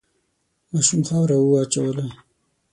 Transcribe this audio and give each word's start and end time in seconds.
ماشوم 0.71 1.01
خاوره 1.07 1.35
وواچوله. 1.39 2.05